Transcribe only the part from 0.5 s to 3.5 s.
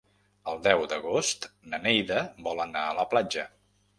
El deu d'agost na Neida vol anar a la platja.